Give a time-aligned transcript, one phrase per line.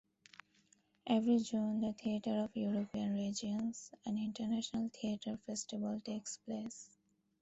[1.05, 6.89] Every June the Theatre of European regions, an international theatre festival, takes place.